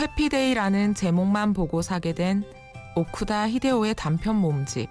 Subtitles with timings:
[0.00, 2.42] 오 해피데이라는 제목만 보고 사게 된
[2.96, 4.88] 오쿠다 히데오의 단편 몸집.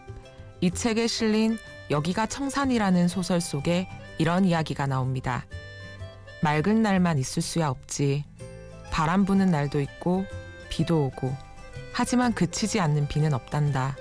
[0.62, 1.58] 이 책에 실린
[1.90, 5.48] 여기가 청산이라는 소설 속에 이런 이야기가 나옵니다.
[6.44, 8.24] 맑은 날만 있을 수야 없지.
[8.92, 10.26] 바람 부는 날도 있고
[10.70, 11.34] 비도 오고.
[11.92, 13.96] 하지만 그치지 않는 비는 없단다.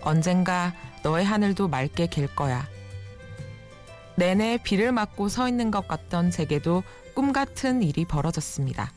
[0.00, 2.66] 언젠가 너의 하늘도 맑게 갤 거야.
[4.16, 8.92] 내내 비를 맞고 서 있는 것 같던 제게도 꿈 같은 일이 벌어졌습니다.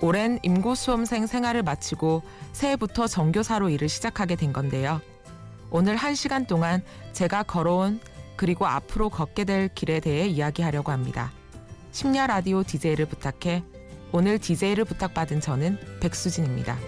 [0.00, 5.00] 오랜 임고수험생 생활을 마치고 새해부터 정교사로 일을 시작하게 된 건데요.
[5.70, 6.82] 오늘 한 시간 동안
[7.12, 8.00] 제가 걸어온
[8.36, 11.32] 그리고 앞으로 걷게 될 길에 대해 이야기하려고 합니다.
[11.92, 13.62] 심야 라디오 DJ를 부탁해
[14.12, 16.78] 오늘 DJ를 부탁받은 저는 백수진입니다.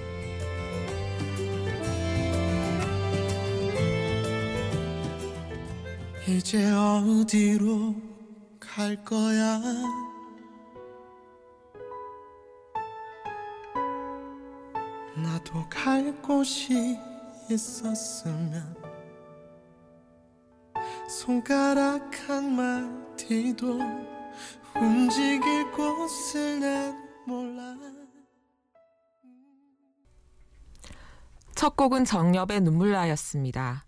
[6.29, 7.95] 이제 어디로
[8.61, 9.61] 갈 거야?
[15.49, 16.99] 나도 갈 곳이
[17.51, 18.77] 있었으면
[21.09, 23.79] 손가락 한 마디도
[24.77, 27.77] 움직일 곳을 난 몰라
[31.55, 33.85] 첫 곡은 정엽의 눈물나였습니다.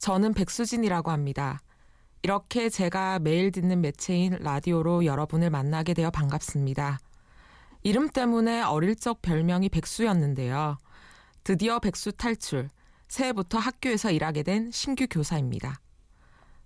[0.00, 1.60] 저는 백수진이라고 합니다.
[2.22, 6.98] 이렇게 제가 매일 듣는 매체인 라디오로 여러분을 만나게 되어 반갑습니다.
[7.82, 10.78] 이름 때문에 어릴 적 별명이 백수였는데요.
[11.44, 12.68] 드디어 백수 탈출,
[13.08, 15.80] 새해부터 학교에서 일하게 된 신규 교사입니다.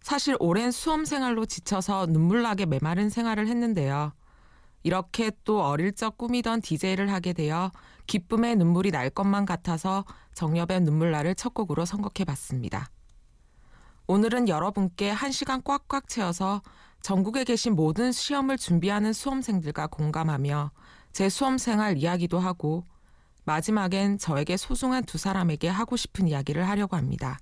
[0.00, 4.12] 사실 오랜 수험 생활로 지쳐서 눈물나게 메마른 생활을 했는데요.
[4.82, 7.70] 이렇게 또 어릴 적 꾸미던 DJ를 하게 되어
[8.06, 12.90] 기쁨의 눈물이 날 것만 같아서 정엽의 눈물날을 첫 곡으로 선곡해 봤습니다.
[14.08, 16.62] 오늘은 여러분께 한 시간 꽉꽉 채워서
[17.00, 20.72] 전국에 계신 모든 시험을 준비하는 수험생들과 공감하며
[21.12, 22.84] 제 수험 생활 이야기도 하고
[23.44, 27.38] 마지막엔 저에게 소중한 두 사람에게 하고 싶은 이야기를 하려고 합니다.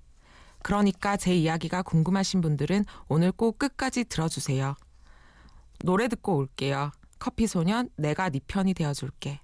[0.62, 4.75] 그러니까 제 이야기가 궁금하신 분들은 오늘 꼭 끝까지 들어주세요.
[5.84, 6.91] 노래 듣고 올게요.
[7.19, 9.41] 커피소년 내가 네 편이 되어줄게.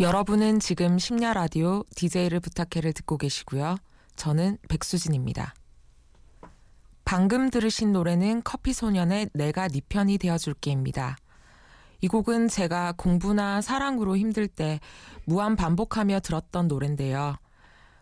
[0.00, 3.76] 여러분은 지금 심야 라디오 DJ를 부탁해를 듣고 계시고요.
[4.16, 5.54] 저는 백수진입니다.
[7.04, 11.16] 방금 들으신 노래는 커피 소년의 내가 네 편이 되어줄게입니다.
[12.00, 14.80] 이 곡은 제가 공부나 사랑으로 힘들 때
[15.26, 17.36] 무한 반복하며 들었던 노래인데요.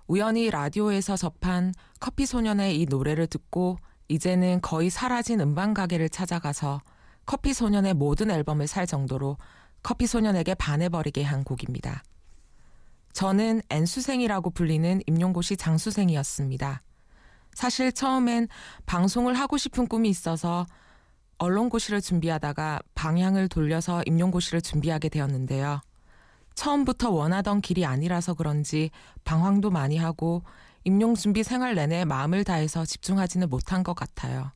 [0.06, 3.76] 우연히 라디오에서 접한 커피 소년의 이 노래를 듣고
[4.08, 6.80] 이제는 거의 사라진 음반 가게를 찾아가서
[7.26, 9.36] 커피 소년의 모든 앨범을 살 정도로
[9.82, 12.02] 커피 소년에게 반해버리게 한 곡입니다.
[13.12, 16.82] 저는 N수생이라고 불리는 임용고시 장수생이었습니다.
[17.54, 18.48] 사실 처음엔
[18.86, 20.66] 방송을 하고 싶은 꿈이 있어서
[21.38, 25.80] 언론고시를 준비하다가 방향을 돌려서 임용고시를 준비하게 되었는데요.
[26.54, 28.90] 처음부터 원하던 길이 아니라서 그런지
[29.24, 30.42] 방황도 많이 하고
[30.84, 34.52] 임용 준비 생활 내내 마음을 다해서 집중하지는 못한 것 같아요.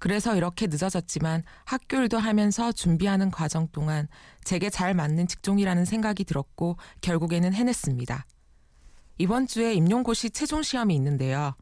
[0.00, 4.08] 그래서 이렇게 늦어졌지만 학교 일도 하면서 준비하는 과정 동안
[4.42, 8.26] 제게 잘 맞는 직종이라는 생각이 들었고 결국에는 해냈습니다.
[9.18, 11.54] 이번 주에 임용고시 최종 시험이 있는데요.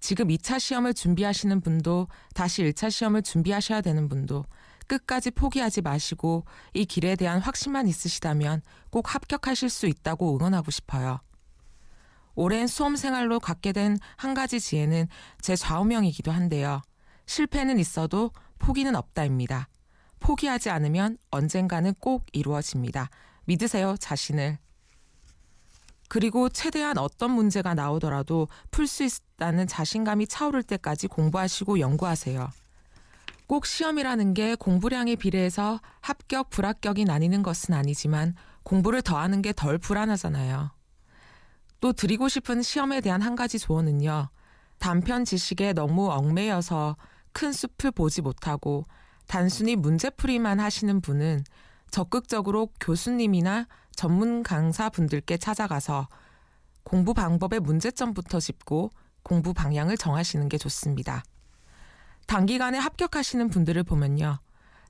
[0.00, 4.44] 지금 2차 시험을 준비하시는 분도 다시 1차 시험을 준비하셔야 되는 분도
[4.88, 6.44] 끝까지 포기하지 마시고
[6.74, 11.20] 이 길에 대한 확신만 있으시다면 꼭 합격하실 수 있다고 응원하고 싶어요.
[12.34, 15.06] 오랜 수험 생활로 갖게 된 한 가지 지혜는
[15.40, 16.82] 제 좌우명이기도 한데요.
[17.30, 19.68] 실패는 있어도 포기는 없다입니다.
[20.18, 23.08] 포기하지 않으면 언젠가는 꼭 이루어집니다.
[23.44, 24.58] 믿으세요, 자신을.
[26.08, 32.50] 그리고 최대한 어떤 문제가 나오더라도 풀 수 있다는 자신감이 차오를 때까지 공부하시고 연구하세요.
[33.46, 38.34] 꼭 시험이라는 게 공부량에 비례해서 합격, 불합격이 나뉘는 것은 아니지만
[38.64, 40.72] 공부를 더하는 게 덜 불안하잖아요.
[41.80, 44.30] 또 드리고 싶은 시험에 대한 한 가지 조언은요.
[44.78, 46.96] 단편 지식에 너무 얽매여서
[47.32, 48.86] 큰 숲을 보지 못하고
[49.26, 51.44] 단순히 문제풀이만 하시는 분은
[51.90, 56.08] 적극적으로 교수님이나 전문 강사 분들께 찾아가서
[56.82, 58.90] 공부 방법의 문제점부터 짚고
[59.22, 61.22] 공부 방향을 정하시는 게 좋습니다.
[62.26, 64.38] 단기간에 합격하시는 분들을 보면요.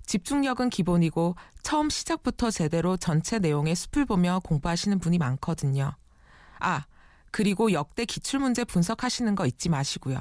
[0.06, 5.92] 집중력은 기본이고 처음 시작부터 제대로 전체 내용의 숲을 보며 공부하시는 분이 많거든요.
[6.58, 6.84] 아,
[7.30, 10.18] 그리고 역대 기출문제 분석하시는 거 잊지 마시고요.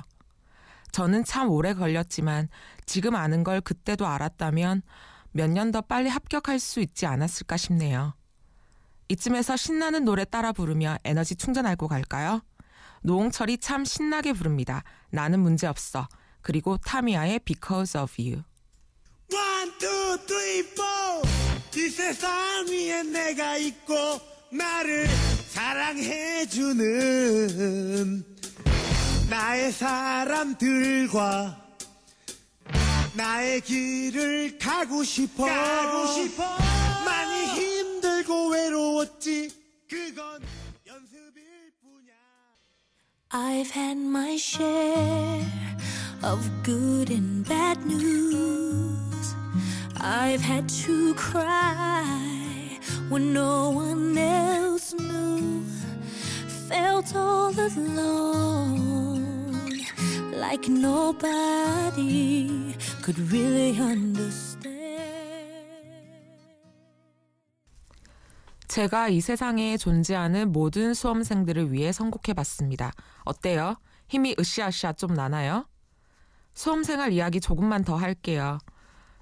[0.92, 2.50] 저는 참 오래 걸렸지만
[2.86, 4.82] 지금 아는 걸 그때도 알았다면
[5.32, 8.16] 몇 년 더 빨리 합격할 수 있지 않았을까 싶네요.
[9.10, 12.42] 이쯤에서 신나는 노래 따라 부르며 에너지 충전하고 갈까요?
[13.04, 14.84] 노홍철이 참 신나게 부릅니다.
[15.12, 16.08] 나는 문제 없어.
[16.42, 18.44] 그리고 타미야의 Because of You.
[19.32, 21.22] One, two, three, four.
[21.76, 23.94] 이 세상 위에 내가 있고
[24.52, 25.08] 나를
[26.90, 28.29] 사랑해주는
[29.30, 31.56] 나의 사람들과
[33.14, 35.46] 나의 길을 가고 싶어.
[35.46, 36.44] 가고 싶어.
[37.06, 39.52] 많이 힘들고 외로웠지.
[39.88, 40.42] 그건
[40.88, 42.14] 연습일 뿐이야.
[43.32, 45.46] I've had my share
[46.24, 49.36] of good and bad news.
[50.02, 52.80] I've had to cry
[53.10, 55.64] when no one else knew.
[56.70, 59.09] Felt all alone,
[60.40, 62.48] like nobody
[63.04, 64.70] could really understand.
[68.68, 72.92] 제가 이 세상에 존재하는 모든 수험생들을 위해 선곡해 봤습니다.
[73.26, 73.76] 어때요?
[74.08, 75.66] 힘이 으쌰으쌰 좀 나나요?
[76.54, 78.60] 수험생활 이야기 조금만 더 할게요.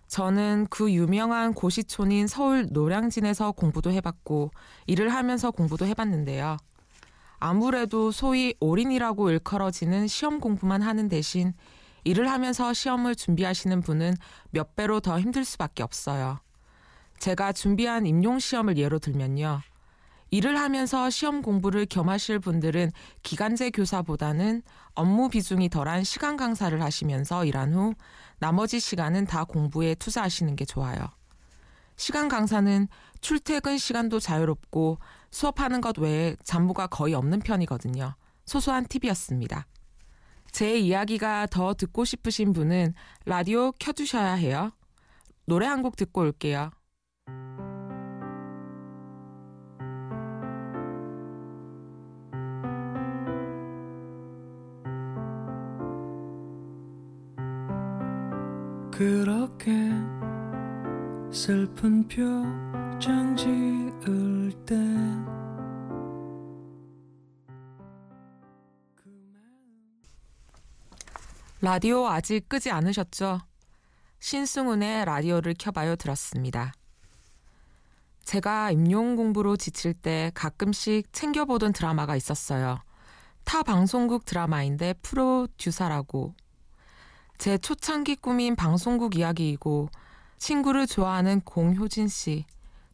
[0.08, 4.52] 저는 그 유명한 고시촌인 서울 노량진에서 공부도 해봤고
[4.86, 6.58] 일을 하면서 공부도 해봤는데요.
[7.40, 11.54] 아무래도 소위 올인이라고 일컬어지는 시험 공부만 하는 대신
[12.04, 14.16] 일을 하면서 시험을 준비하시는 분은
[14.52, 16.40] 몇 배로 더 힘들 수밖에 없어요.
[17.20, 19.62] 제가 준비한 임용 시험을 예로 들면요.
[20.30, 22.92] 일을 하면서 시험 공부를 겸하실 분들은
[23.24, 24.62] 기간제 교사보다는
[24.94, 27.94] 업무 비중이 덜한 시간 강사를 하시면서 일한 후
[28.40, 31.00] 나머지 시간은 다 공부에 투자하시는 게 좋아요.
[31.96, 32.88] 시간 강사는
[33.22, 35.00] 출퇴근 시간도 자유롭고
[35.32, 38.16] 수업하는 것 외에 잡무가 거의 없는 편이거든요.
[38.46, 39.68] 소소한 팁이었습니다.
[40.52, 42.94] 제 이야기가 더 듣고 싶으신 분은
[43.26, 44.72] 라디오 켜두셔야 해요.
[45.46, 46.72] 노래 한 곡 듣고 올게요.
[58.92, 59.72] 그렇게
[61.32, 62.24] 슬픈 표
[63.00, 65.26] 정 지을 땐
[71.62, 73.40] 라디오 아직 끄지 않으셨죠?
[74.20, 76.74] 신승훈의 라디오를 켜봐요 들었습니다.
[78.24, 82.80] 제가 임용 공부로 지칠 때 가끔씩 챙겨보던 드라마가 있었어요.
[83.44, 86.34] 타 방송국 드라마인데 프로듀사라고.
[87.38, 89.90] 제 초창기 꿈인 방송국 이야기이고
[90.38, 92.46] 친구를 좋아하는 공효진 씨,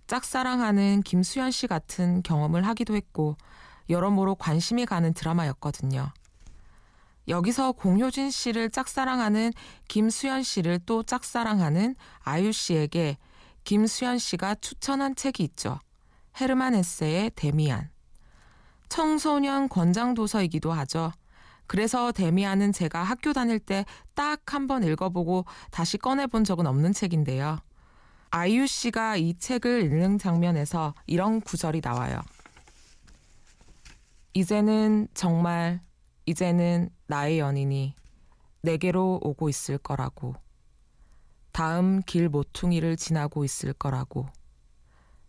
[0.08, 3.38] 짝사랑하는 김수현 씨 같은 경험을 하기도 했고
[3.90, 6.12] 여러모로 관심이 가는 드라마였거든요.
[7.28, 9.54] 여기서 공효진 씨를 짝사랑하는
[9.88, 13.18] 김수현 씨를 또 짝사랑하는 아유 씨에게
[13.64, 15.80] 김수현 씨가 추천한 책이 있죠.
[16.40, 17.90] 헤르만 헤세의 데미안.
[18.90, 21.12] 청소년 권장 도서이기도 하죠.
[21.66, 23.86] 그래서 데미안은 제가 학교 다닐 때
[24.16, 27.58] 딱 한 번 읽어보고 다시 꺼내본 적은 없는 책인데요.
[28.36, 32.20] 아이유 씨가 이 책을 읽는 장면에서 이런 구절이 나와요.
[34.34, 35.80] 이제는 정말
[36.26, 37.94] 이제는 나의 연인이
[38.64, 40.34] 내게로 오고 있을 거라고.
[41.52, 44.26] 다음 길 모퉁이를 지나고 있을 거라고.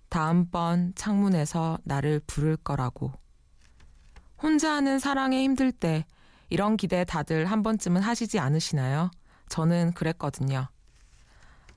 [0.08, 3.12] 다음번 창문에서 나를 부를 거라고.
[4.42, 6.06] 혼자 하는 사랑에 힘들 때
[6.48, 9.10] 이런 기대 다들 한 번쯤은 하시지 않으시나요?
[9.50, 10.68] 저는 그랬거든요.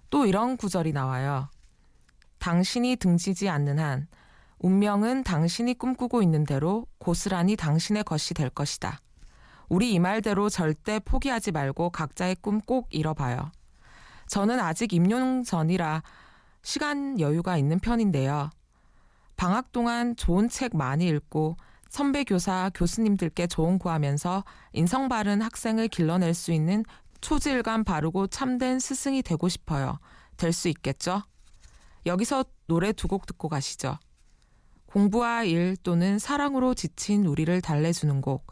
[0.09, 1.49] 또 이런 구절이 나와요.
[2.39, 4.07] 당신이 등지지 않는 한
[4.59, 8.99] 운명은 당신이 꿈꾸고 있는 대로 고스란히 당신의 것이 될 것이다.
[9.69, 13.51] 우리 이 말대로 절대 포기하지 말고 각자의 꿈 꼭 이뤄봐요.
[14.27, 16.03] 저는 아직 임용 전이라
[16.61, 18.49] 시간 여유가 있는 편인데요.
[19.35, 21.57] 방학 동안 좋은 책 많이 읽고
[21.89, 26.83] 선배 교사, 교수님들께 조언 구하면서 인성 바른 학생을 길러낼 수 있는
[27.21, 29.99] 초질감 바르고 참된 스승이 되고 싶어요.
[30.37, 31.23] 될 수 있겠죠?
[32.05, 33.97] 여기서 노래 두 곡 듣고 가시죠.
[34.85, 38.47] 공부와 일 또는 사랑으로 지친 우리를 달래주는 곡.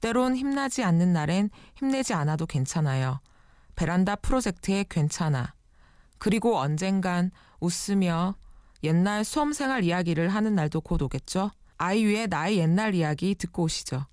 [0.00, 3.20] 때론 힘나지 않는 날엔 힘내지 않아도 괜찮아요.
[3.76, 5.54] 베란다 프로젝트의 괜찮아.
[6.18, 7.30] 그리고 언젠간
[7.60, 8.34] 웃으며
[8.82, 11.50] 옛날 수험생활 이야기를 하는 날도 곧 오겠죠?
[11.78, 14.06] 아이유의 나의 옛날 이야기 듣고 오시죠.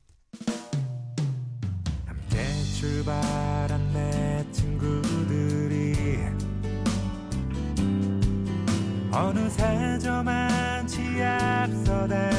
[2.82, 6.18] 출발한 내 친구들이
[9.12, 12.31] 어느새 저만치 앞서 달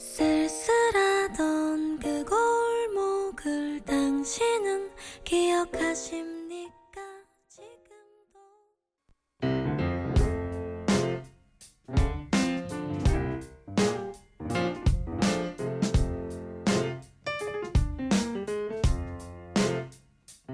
[0.00, 4.88] 쓸쓸하던 그 골목을 당신은
[5.24, 6.72] 기억하십니까?
[7.46, 8.40] 지금도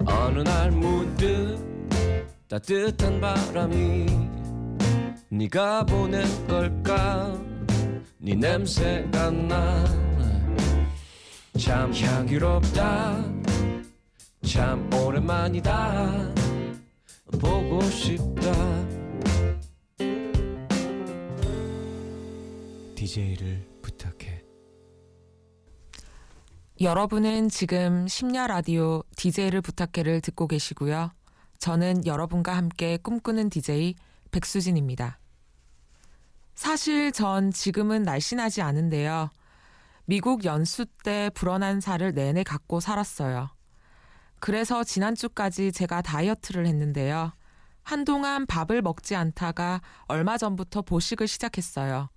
[0.07, 1.57] 어느 날 문득
[2.49, 4.07] 따뜻한 바람이
[5.29, 7.56] 네가 보낸 걸까
[8.27, 9.31] 네 냄새가
[11.55, 13.25] 나참 향기롭다.
[14.45, 16.35] 참 오랜만이다.
[17.41, 18.53] 보고 싶다.
[22.97, 24.43] DJ를 부탁해.
[26.81, 31.13] 여러분은 지금 심야 라디오 DJ를 부탁해를 듣고 계시고요.
[31.61, 33.95] 저는 여러분과 함께 꿈꾸는 DJ
[34.33, 35.21] 백수진입니다.
[36.57, 39.31] 사실 전 지금은 날씬하지 않은데요.
[40.07, 43.51] 미국 연수 때 불어난 살을 내내 갖고 살았어요.
[44.41, 47.33] 그래서 지난주까지 제가 다이어트를 했는데요.
[47.83, 52.09] 한동안 밥을 먹지 않다가 얼마 전부터 보식을 시작했어요.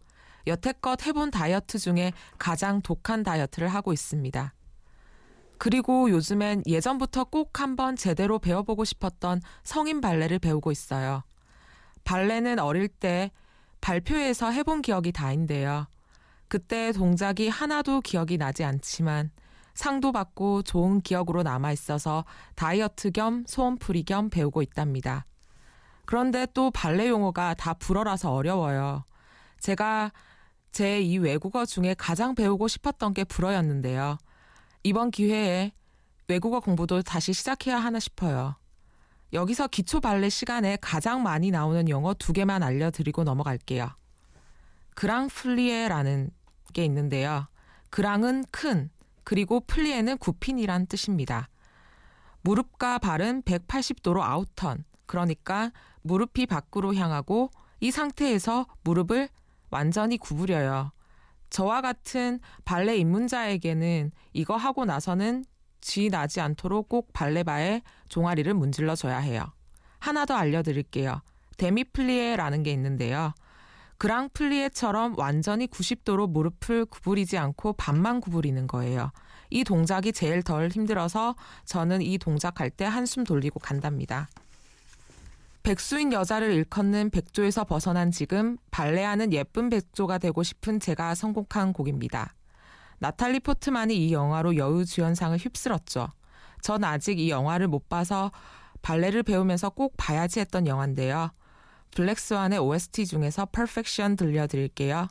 [0.48, 4.54] 여태껏 해본 다이어트 중에 가장 독한 다이어트를 하고 있습니다.
[5.58, 11.24] 그리고 요즘엔 예전부터 꼭 한번 제대로 배워보고 싶었던 성인 발레를 배우고 있어요.
[12.06, 13.32] 발레는 어릴 때
[13.82, 15.88] 발표회에서 해본 기억이 다인데요.
[16.48, 19.32] 그때 동작이 하나도 기억이 나지 않지만
[19.74, 25.26] 상도 받고 좋은 기억으로 남아 있어서 다이어트 겸 소원풀이 겸 배우고 있답니다.
[26.06, 29.04] 그런데 또 발레 용어가 다 불어라서 어려워요.
[29.60, 30.12] 제가
[30.72, 34.18] 제 이 외국어 중에 가장 배우고 싶었던 게 불어였는데요.
[34.84, 35.72] 이번 기회에
[36.28, 38.56] 외국어 공부도 다시 시작해야 하나 싶어요.
[39.34, 43.90] 여기서 기초 발레 시간에 가장 많이 나오는 용어 두 개만 알려드리고 넘어갈게요.
[44.96, 46.32] grand plié라는
[46.74, 47.48] 게 있는데요.
[47.90, 48.90] grand은 큰,
[49.24, 51.50] 그리고 plié는 굽힌이란 뜻입니다.
[52.42, 55.72] 무릎과 발은 180도로 아웃턴, 그러니까
[56.02, 59.30] 무릎이 밖으로 향하고 이 상태에서 무릎을
[59.70, 60.92] 완전히 구부려요.
[61.50, 65.46] 저와 같은 발레 입문자에게는 이거 하고 나서는
[65.82, 69.46] 쥐 나지 않도록 꼭 발레바에 종아리를 문질러 줘야 해요.
[70.00, 71.22] 하나 더 알려드릴게요.
[71.58, 73.34] 데미플리에라는 게 있는데요.
[73.98, 79.12] 그랑플리에처럼 완전히 90도로 무릎을 구부리지 않고 반만 구부리는 거예요.
[79.50, 84.30] 이 동작이 제일 덜 힘들어서 저는 이 동작할 때 한숨 돌리고 간답니다.
[85.64, 92.34] 백수인 여자를 일컫는 백조에서 벗어난 지금 발레하는 예쁜 백조가 되고 싶은 제가 선곡한 곡입니다.
[93.00, 96.10] 나탈리 포트만이 이 영화로 여우주연상을 휩쓸었죠.
[96.62, 98.32] 전 아직 이 영화를 못 봐서
[98.82, 101.32] 발레를 배우면서 꼭 봐야지 했던 영화인데요.
[101.96, 105.08] 블랙스완의 OST 중에서 퍼펙션 들려드릴게요.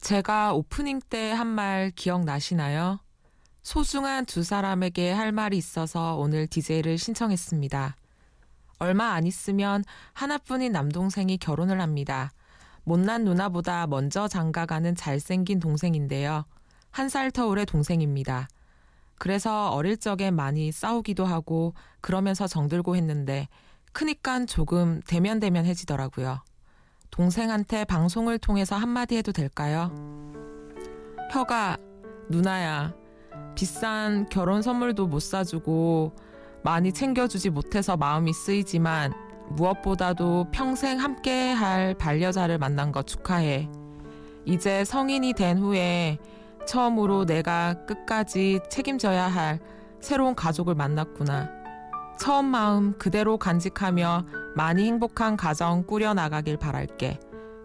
[0.00, 3.00] 제가 오프닝 때 한 말 기억나시나요?
[3.62, 7.96] 소중한 두 사람에게 할 말이 있어서 오늘 DJ를 신청했습니다.
[8.78, 12.30] 얼마 안 있으면 하나뿐인 남동생이 결혼을 합니다.
[12.84, 16.44] 못난 누나보다 먼저 장가가는 잘생긴 동생인데요.
[16.90, 18.48] 한 살 터울의 동생입니다.
[19.18, 23.48] 그래서 어릴 적에 많이 싸우기도 하고 그러면서 정들고 했는데
[23.92, 26.40] 크니깐 조금 대면대면해지더라고요.
[27.10, 29.92] 동생한테 방송을 통해서 한마디 해도 될까요?
[31.32, 31.76] 혀가,
[32.28, 32.94] 누나야,
[33.54, 36.14] 비싼 결혼 선물도 못 사주고
[36.62, 39.12] 많이 챙겨주지 못해서 마음이 쓰이지만
[39.50, 43.68] 무엇보다도 평생 함께 할 반려자를 만난 거 축하해.
[44.44, 46.18] 이제 성인이 된 후에
[46.66, 49.58] 처음으로 내가 끝까지 책임져야 할
[50.00, 51.50] 새로운 가족을 만났구나.
[52.18, 57.20] 처음 마음 그대로 간직하며 많이 행복한 가정 꾸려나가길 바랄게.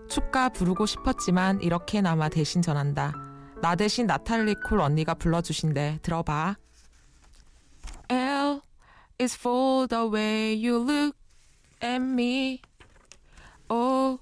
[0.09, 3.13] 축가 부르고 싶었지만 이렇게나마 대신 전한다.
[3.61, 5.99] 나 대신 나탈리 콜 언니가 불러주신대.
[6.01, 6.57] 들어봐.
[8.09, 8.59] L
[9.19, 11.15] is for the way you look
[11.81, 12.61] at me.
[13.69, 14.19] O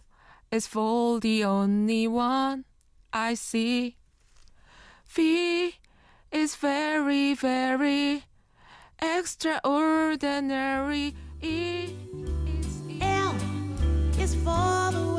[0.54, 2.64] is for the only one
[3.12, 3.98] I see.
[5.08, 5.74] V
[6.32, 8.24] is very, very
[9.02, 11.16] extraordinary.
[11.42, 11.90] E
[14.36, 15.11] for the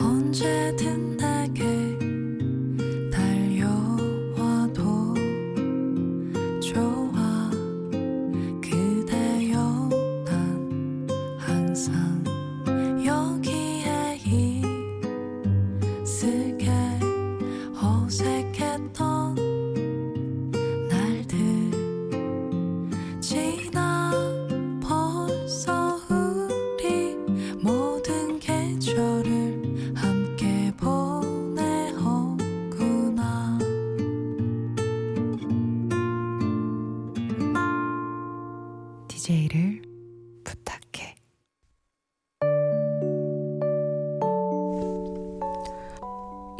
[0.00, 1.77] 언제든 내게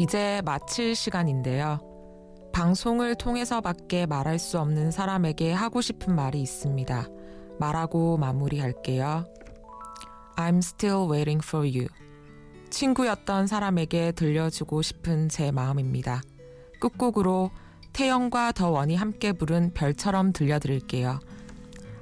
[0.08, 1.80] 이제 마칠 시간인데요.
[2.54, 7.06] 방송을 통해서밖에 말할 수 없는 사람에게 하고 싶은 말이 있습니다.
[7.58, 9.26] 말하고 마무리할게요.
[10.36, 11.88] I'm still waiting for you.
[12.70, 16.22] 친구였던 사람에게 들려주고 싶은 제 마음입니다.
[16.80, 17.50] 끝곡으로
[17.92, 21.20] 태영과 더원이 함께 부른 별처럼 들려드릴게요.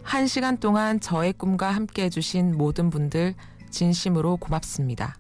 [0.05, 3.35] 한 시간 동안 저의 꿈과 함께 해주신 모든 분들
[3.73, 5.17] 진심으로 고맙습니다.